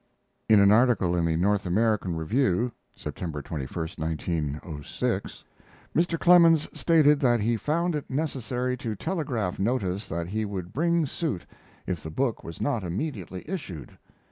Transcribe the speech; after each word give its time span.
[In 0.49 0.59
an 0.59 0.71
article 0.71 1.15
in 1.15 1.25
the 1.25 1.35
North 1.37 1.63
American 1.63 2.15
Review 2.15 2.71
(September 2.95 3.43
21, 3.43 3.89
1906) 3.97 5.43
Mr. 5.95 6.19
Clemens 6.19 6.67
stated 6.73 7.19
that 7.19 7.39
he 7.39 7.55
found 7.55 7.93
it 7.93 8.09
necessary 8.09 8.75
to 8.77 8.95
telegraph 8.95 9.59
notice 9.59 10.09
that 10.09 10.25
he 10.29 10.43
would 10.43 10.73
bring 10.73 11.05
suit 11.05 11.45
if 11.85 12.01
the 12.01 12.09
book 12.09 12.43
was 12.43 12.59
not 12.59 12.83
immediately 12.83 13.47
issued. 13.47 13.95